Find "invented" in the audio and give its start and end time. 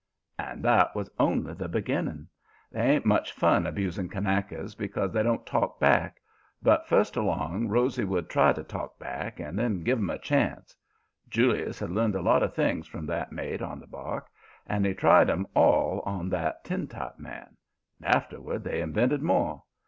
18.81-19.21